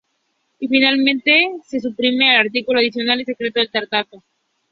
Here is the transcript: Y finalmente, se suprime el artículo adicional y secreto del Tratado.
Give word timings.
Y 0.57 0.67
finalmente, 0.67 1.47
se 1.63 1.79
suprime 1.79 2.33
el 2.33 2.47
artículo 2.47 2.79
adicional 2.79 3.21
y 3.21 3.25
secreto 3.25 3.59
del 3.59 3.69
Tratado. 3.69 4.23